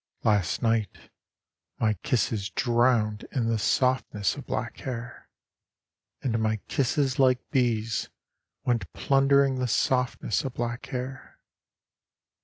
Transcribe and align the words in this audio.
—Last 0.23 0.63
night 0.63 1.11
my 1.79 1.93
kisses 1.93 2.49
drowned 2.49 3.27
in 3.31 3.45
the 3.45 3.59
softness 3.59 4.35
of 4.35 4.47
black 4.47 4.77
hair. 4.77 5.29
And 6.23 6.39
my 6.41 6.55
kisses 6.67 7.19
like 7.19 7.37
bees 7.51 8.09
went 8.65 8.91
plundering 8.93 9.59
the 9.59 9.67
softness 9.67 10.43
of 10.43 10.55
black 10.55 10.87
hair. 10.87 11.37